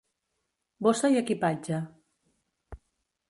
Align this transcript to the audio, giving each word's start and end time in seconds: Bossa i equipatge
Bossa 0.87 1.11
i 1.15 1.19
equipatge 1.21 1.83